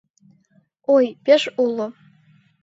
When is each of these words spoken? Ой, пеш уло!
Ой, 0.95 1.05
пеш 1.25 1.43
уло! 1.63 1.87